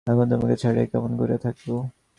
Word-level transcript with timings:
এখন 0.07 0.25
তোমাকে 0.31 0.55
ছাড়িয়া 0.61 0.85
কেমন 0.91 1.11
করিয়া 1.19 1.39
থাকিব। 1.45 1.69